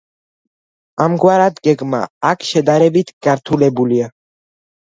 [1.05, 2.01] ამგვარად, გეგმა
[2.31, 4.13] აქ შედარებით გართულებულია.